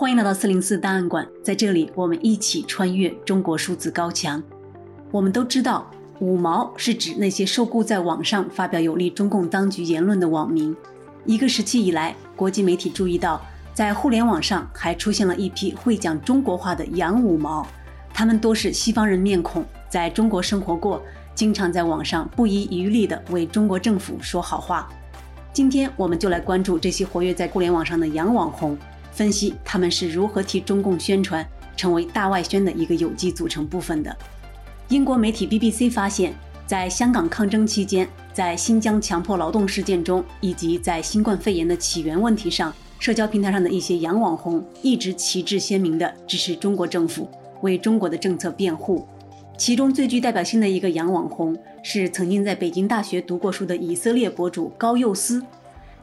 [0.00, 4.40] 欢迎来到四零四档案馆，在这里我们一起穿越中国数字高墙。
[5.10, 5.90] 我们都知道，
[6.20, 10.74] 五毛是指那些受雇在网上发表有利中共当局言论的网民。
[11.24, 17.66] 一个时期以来，国际媒体注意到，在互联网上还出现了一批会讲中国话的“洋五毛”，
[18.14, 21.02] 他们多是西方人面孔，在中国生活过，
[21.34, 24.88] 经常在网上不遗余力地为中国政府说好话。
[25.52, 28.78] 今天我们就来关注这些活跃在互联网上的洋网红，
[29.18, 31.44] 分析他们是如何替中共宣传，
[31.76, 34.16] 成为大外宣的一个有机组成部分的。
[34.90, 36.32] 英国媒体 BBC 发现，
[36.68, 47.28] 在香港抗争期间，在新疆强迫劳动事件中，以及在新冠肺炎的起源问题上，社交平台上的一些洋网红一直旗帜鲜明地支持中国政府，
[47.62, 49.04] 为中国的政策辩护。
[49.56, 55.42] 其中最具代表性的一个洋网红是曾经在北京大学读过书的以色列博主高佑思。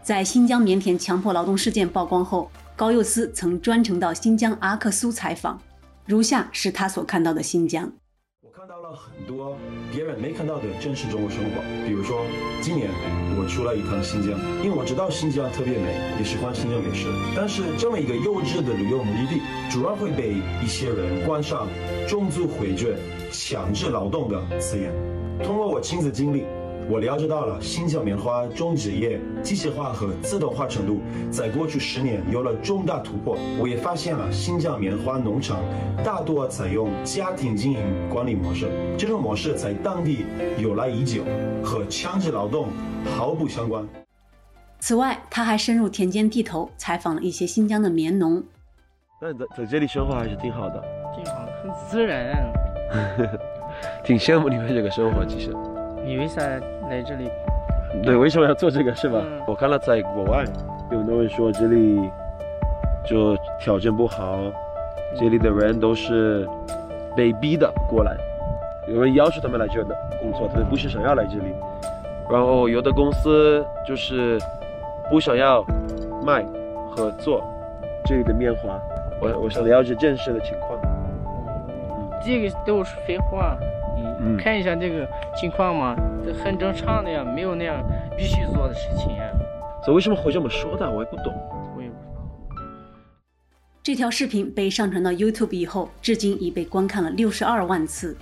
[0.03, 5.57] 在新疆棉田强迫劳动事件曝光后，高佑思曾专程到新疆阿克苏采访。
[6.05, 7.89] 如下是他所看到的新疆。
[8.41, 9.57] 我看到了很多
[9.93, 12.25] 别人没看到的真实中国生活，比如说
[12.61, 12.89] 今年
[13.39, 17.07] 我出了一趟新疆，因为我知道新疆特别美，也喜欢新疆美食。
[17.33, 19.41] 但是这么一个优质的旅游目的地，
[19.71, 21.69] 主要会被一些人冠上
[22.07, 22.97] 种族毁绝。
[23.31, 24.93] 强制劳动的字眼。
[25.43, 26.45] 通过我亲自经历，
[26.87, 33.37] 我了解到了新疆棉花种植业机械化和自动化程度在过去十年有了重大突破。
[33.59, 35.59] 我也发现了新疆棉花农场
[36.03, 40.25] 大多采用家庭经营管理模式，这种模式在当地
[40.59, 41.23] 由来已久，
[41.63, 42.67] 和强制劳动
[43.17, 43.83] 毫不相关。
[44.79, 48.43] 此外，他还深入田间地头采访了一些新疆的棉农。
[49.19, 50.83] 那在在这里生活还是挺好的，
[51.15, 52.53] 挺好的，很自然。
[54.05, 55.51] 挺羡慕你们这个生活，其实。
[56.05, 56.39] 你为啥
[56.89, 57.31] 来这里？
[58.03, 59.19] 对，为什么要做这个是吧？
[59.23, 60.45] 嗯、我看了在国外，
[60.91, 61.99] 有很多人说这里
[63.03, 64.37] 就条件不好，
[65.17, 66.47] 这里的人都是
[67.15, 68.15] 被逼的过来，
[68.87, 71.55] 有人要求他们来这的工作，他们不是想要来这里。
[72.29, 74.39] 然后有的公司就是
[75.09, 75.63] 不想要
[76.23, 76.43] 卖
[76.91, 77.43] 和做
[78.05, 78.79] 这里的面花。
[79.21, 80.79] 我我想了解真实的情况。
[82.23, 83.57] 这个都是废话，
[84.27, 85.07] 你看一下这个
[85.39, 87.79] 情况嘛，这很正常的呀，没有那样
[88.17, 89.23] 必须做的事情呀。
[89.85, 90.89] 这为什么会这么说的？
[90.89, 91.31] 我也不懂。
[91.77, 92.63] 我也不知道。
[93.83, 98.17] 这条视频被上传到 YouTube 以后，至今已被观看了六十二万次。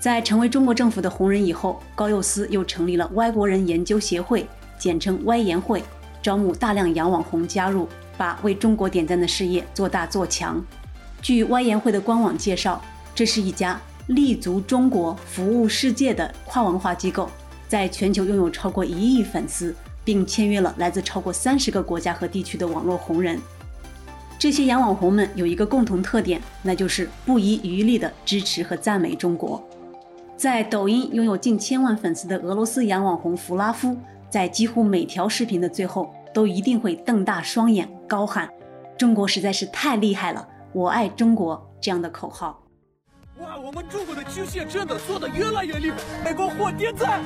[0.00, 4.46] 在成为中国政府的红人以后，高佑思又成立了歪国人研究协会，
[4.78, 5.82] 简称歪研会，
[6.22, 7.86] 招募大量洋网红加入，
[8.16, 10.64] 把为中国点赞的事业做大做强。
[11.20, 12.82] 据歪研会的官网介绍。
[13.14, 13.76] 这是一家
[14.08, 17.28] 立足中国、服务世界的跨文化机构，
[17.68, 23.38] 在全球拥有超过一亿粉丝，并签约了来自超过三十个国家和地区的网络红人。
[24.38, 29.62] 这些洋网红们有一个共同特点，那就是不遗余力地支持和赞美中国。
[30.36, 33.94] 在抖音拥有近千万粉丝的俄罗斯洋网红弗拉夫，
[34.30, 38.48] 在几乎每条视频的最后，都一定会瞪大双眼，高喊
[38.96, 42.58] “中国实在是太厉害了，我爱中国”这样的口号。
[43.40, 47.22] 哇，我们中国的机械真的做的越来越厉害，美国货点赞！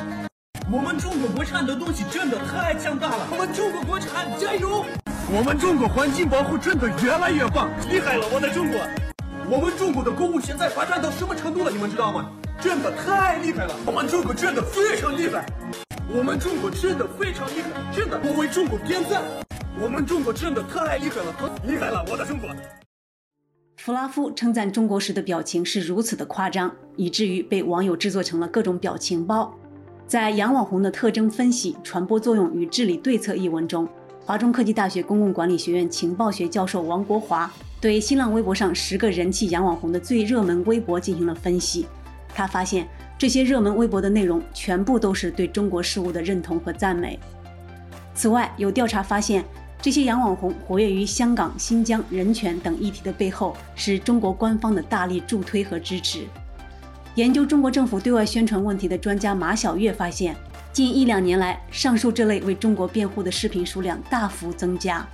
[0.71, 4.85] 我们中国国产的东西真的太强大了，我们中国国产加油！
[5.33, 8.79] 我们中国环境保护真的越来越棒，厉害了我的中国！
[9.49, 11.71] 我们中国的公务现在发展到什么程度了？
[11.71, 12.31] 你们知道吗？
[12.61, 15.47] 真的太厉害了，我们中国真的非常厉害，
[16.11, 19.23] 我们中国真的非常厉害，真的，我为中国点赞！
[19.81, 21.35] 我们中国真的太厉害了，
[21.65, 22.51] 厉害了我的中国！
[23.85, 29.53] 弗拉夫称赞中国时的表情是如此的夸张，以至于被网友制作成了各种表情包。
[30.07, 33.89] 在《洋网红的特征分析、传播作用与治理对策》一文中，
[34.25, 41.89] 华中科技大学公共管理学院情报学教授王国华对新浪微博上十个人气洋网红的最热门微博进行了分析。
[42.33, 42.87] 他发现，
[43.19, 47.19] 这些热门微博的内容全部都是对中国事物的认同和赞美。
[48.15, 49.45] 此外，有调查发现，
[49.83, 56.21] 这些洋网红活跃于香港、新疆人权等议题的背后，是中国官方的大力助推和支持。
[57.17, 60.37] 研究中国政府对外宣传问题的专家马晓月发现，
[60.73, 65.05] 近一两年来，上述这类为中国辩护的视频数量大幅增加。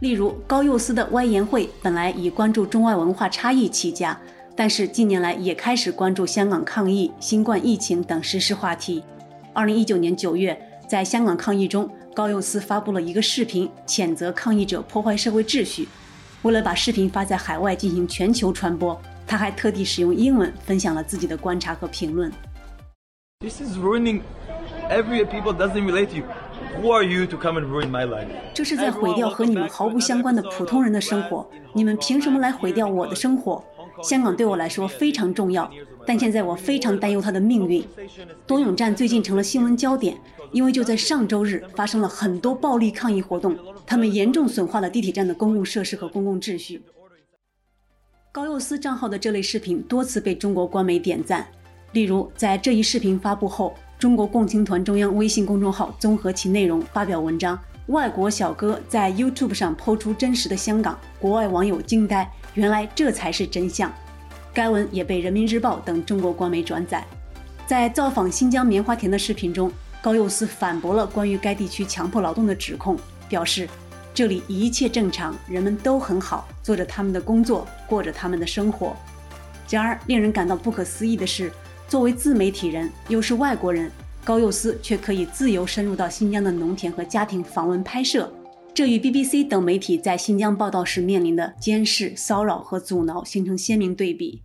[0.00, 4.18] 例如，高佑思的歪言会本来以关注中外文化差异起家，
[4.56, 9.00] 但是近年来也开始关注香港抗疫、新冠疫情等时事话题。
[9.52, 11.88] 二零一九年九月，在香港抗议中，
[12.18, 15.86] 高佑思发布了一个视频，谴责抗议者破坏社会秩序。
[16.42, 22.28] 为了把视频发在海外进行全球传播，他还特地使用英文分享了自己的观察和评论。
[23.38, 24.22] This is ruining
[24.90, 26.24] every people doesn't relate to you.
[26.82, 28.26] Who are you to come and ruin my life？
[28.52, 31.48] 这是在毁掉和你们毫不相关的普通人的生活。
[31.72, 33.62] 你们凭什么来毁掉我的生活？
[34.02, 35.70] 香港对我来说非常重要，
[36.06, 37.84] 但现在我非常担忧它的命运。
[38.46, 40.16] 东涌站最近成了新闻焦点，
[40.52, 43.56] 因为就在上周日发生了很多暴力抗议活动，
[43.86, 46.82] 他们严重损坏了地铁站的公共设施和公共秩序。
[48.30, 51.46] 高佑思账号的这类视频多次被中国官媒点赞，
[51.92, 53.74] 例如在这一视频发布后。
[53.98, 57.58] 中国共青团中央微信公众号综合其内容发表文章，
[57.88, 63.92] 外国小哥在 YouTube 上抛出真实的香港，国外网友惊呆，原来这才是真相。
[64.52, 67.04] 该文也被人民日报等中国官媒转载。
[67.66, 69.70] 在造访新疆棉花田的视频中，
[70.02, 72.96] 高佑思反驳了关于该地区强迫劳动的指控，
[73.28, 73.68] 表示
[74.12, 78.96] 这里一切正常，人们都很好，做着他们的工作，过着他们的生活。
[79.70, 81.52] 然而，令人感到不可思议的是。
[81.86, 83.90] 作为自媒体人，又是外国人，
[84.22, 88.30] 高佑思却可以自由深入到新疆的农田和家庭访问拍摄，
[88.77, 94.41] 这与 BBC 等媒体在新疆报道时面临的监视、骚扰和阻挠形成鲜明对比。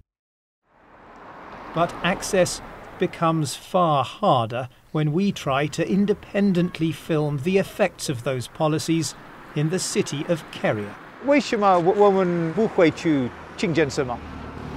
[1.74, 2.58] But access
[2.98, 9.12] becomes far harder when we try to independently film the effects of those policies
[9.54, 10.90] in the city of Keria。
[11.24, 14.18] 为什么我们不会去清真寺吗？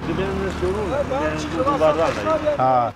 [0.07, 1.03] 这边的收入这
[1.93, 2.93] 边啊。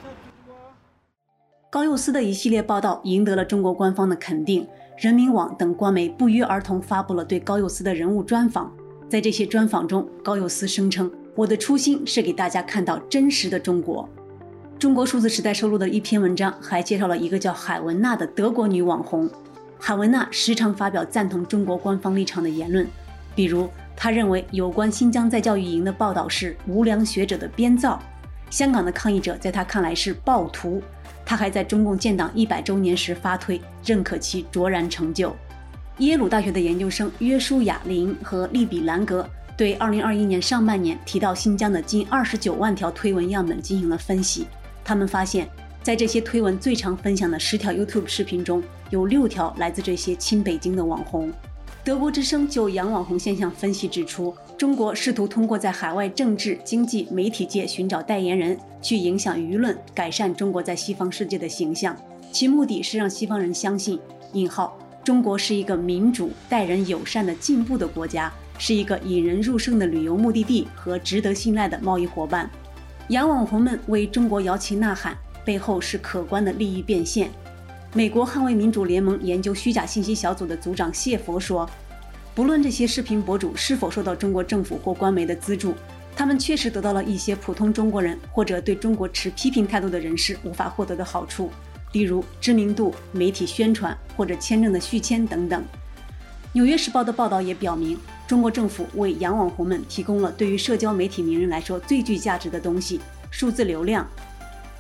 [1.73, 4.67] 高佑思的一系列报道赢得了中国官方的肯定，
[4.99, 8.73] 人民网等官媒不约而同发布了对高佑思的人物专访。
[9.09, 14.09] 在这些专访中，高佑思声称：“我的初心是给大家看到真实的中国。”
[14.81, 19.31] 中国数字时代收录的一篇文章还介绍了一个叫海文娜的德国女网红。
[19.79, 22.85] 海文娜时常发表赞同中国官方立场的言论，
[23.37, 23.69] 比如。
[23.95, 28.01] 他认为有关新疆在教育营的报道是无良学者的编造，
[28.49, 30.83] 香港的抗议者在他看来是暴徒。
[31.31, 35.33] 他还在中共建党一百周年时发推，认可其卓然成就。
[35.99, 39.25] 耶鲁大学的研究生约书亚林和利比兰格
[39.57, 44.45] 对2021年上半年提到新疆的近29万条推文样本进行了分析，
[44.83, 45.49] 他们发现，
[45.85, 48.61] 在这些推文最常分享的十条 YouTube 视频中，
[48.91, 51.33] 有六条来自这些亲北京的网红。
[51.91, 61.97] 德国之声就洋网红现象分析指出，中国试图通过在海外政治、经济、媒体界寻找代言人，去影响舆论，改善中国在西方世界的形象。
[62.31, 63.99] 其目的是让西方人相信
[64.35, 72.49] “引号中国是一个民主、待人友善的进步的国家，是一个引人入胜的旅游目的地和值得信赖的贸易伙伴”。
[73.11, 77.29] 洋网红们为中国摇旗呐喊，背后是可观的利益变现。
[77.93, 81.69] 美国捍卫民主联盟研究虚假信息小组的组长谢佛说
[82.37, 85.75] ：“不论这些视频博主是否受到中国政府或官媒的资助，
[86.15, 91.51] 他们确实得到了一些普通中国人或者对中国持批评态度的人士无法获得的好处，
[91.91, 95.61] 例如知名度、媒体宣传或者签证的续签等等。”
[96.53, 103.01] 《纽约时报》的报道也表明，中国政府为洋网红们提供了对于社交媒体名人来说最具价值的东西——
[103.33, 104.09] 数字流量。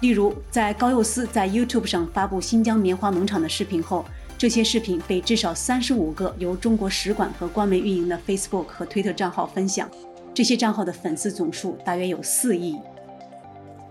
[0.01, 4.05] 例如，在高佑思在 YouTube 上发布新疆棉花农场的视频后，
[4.39, 9.89] 这些视频被至少三十五个由中国使馆和官媒运营的 Facebook 和 Twitter 账号分享。
[10.33, 12.79] 这些账号的粉丝总数大约有四亿。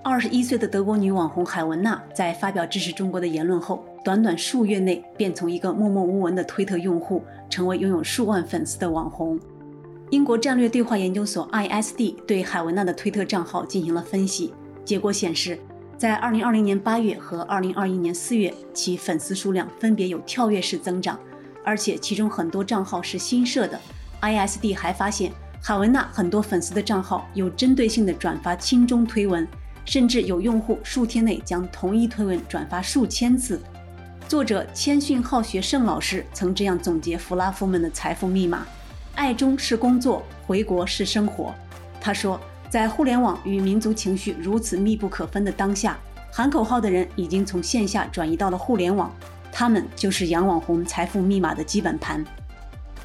[0.01, 7.21] 二十一岁的德国女网红海文娜在发表支持中国的言论后，短短数月内便从一个默默无闻的推特用户，
[7.51, 9.39] 成为拥有数万粉丝的网红。
[10.09, 14.51] 英国战略对话研究所 ISD 对海文娜的推特账号进行了分析，
[14.83, 15.59] 结果显示。
[15.99, 21.19] 在二零二零年八月和二零二一年四月，其粉丝数量分别有跳跃式增长，
[21.61, 23.77] 而且其中很多账号是新设的。
[24.21, 25.29] ISD 还发现，
[25.61, 29.45] 海文娜很多粉丝的账号有针对性的转发亲中推文，
[29.83, 33.59] 甚至有用户数天内将同一推文转发数千次。
[34.25, 38.65] 作者谦逊好学盛老师曾这样总结弗拉夫们的财富密码：
[39.15, 41.53] 爱中是工作，回国是生活。
[41.99, 42.39] 他说。
[42.69, 45.97] 在互联网与民族情绪如此密不可分的当下，
[46.31, 49.11] 喊口号的人已经从线下转移到了互联网，
[49.52, 52.23] 他们就是洋网红财富密码的基本盘。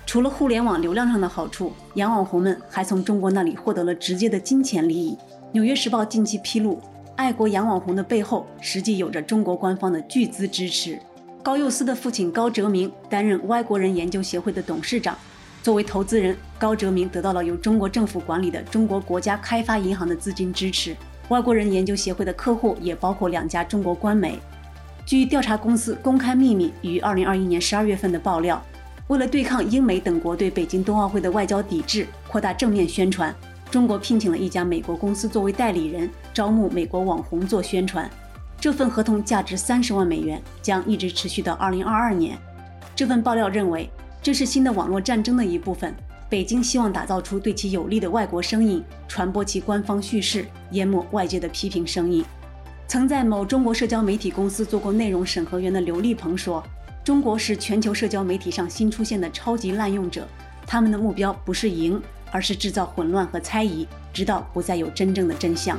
[0.05, 5.17] 除了互联网流量上的好处，洋网红们还从中国那里获得了直接的金钱利益。
[5.51, 6.79] 纽约时报近期披露，
[7.17, 11.01] 爱国洋网红的背后实际有着中国官方的巨资支持。
[11.43, 15.17] 高佑思的父亲高哲明担任外国人研究协会的董事长。
[15.65, 20.95] 作为投资人，高哲明得到了由中国政府管理的中国国家开发银行的资金支持。
[21.29, 24.39] 外国人研究协会的客户也包括两家中国官媒。
[25.07, 28.63] 据调查公司公开秘密于二零二一年十二月份的爆料，
[29.07, 33.35] 为了对抗英美等国对北京冬奥会的外交抵制，扩大正面宣传，
[33.71, 38.07] 中国聘请了一家美国公司作为代理人，招募美国网红做宣传。
[38.61, 42.37] 这份合同价值三十万美元，将一直持续到二零二二年。
[42.95, 43.91] 这份爆料认为，
[44.25, 45.95] 这是新的网络战争的一部分。
[46.31, 52.25] 北京希望打造出对其有利的外国声音，传播其官方叙事，淹没外界的批评声音。
[52.89, 56.65] 曾在某中国社交媒体公司做过内容审核员的刘立鹏说
[57.05, 60.27] ：“中国是全球社交媒体上新出现的超级滥用者，
[60.67, 62.01] 他们的目标不是赢，
[62.31, 65.79] 而是制造混乱和猜疑，直到不再有真正的真相。”